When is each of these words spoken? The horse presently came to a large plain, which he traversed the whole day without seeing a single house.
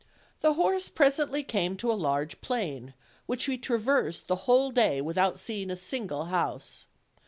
The 0.39 0.55
horse 0.55 0.89
presently 0.89 1.43
came 1.43 1.77
to 1.77 1.91
a 1.91 1.93
large 1.93 2.41
plain, 2.41 2.95
which 3.27 3.43
he 3.45 3.55
traversed 3.55 4.25
the 4.25 4.35
whole 4.49 4.71
day 4.71 4.99
without 4.99 5.37
seeing 5.37 5.69
a 5.69 5.77
single 5.77 6.25
house. 6.25 6.87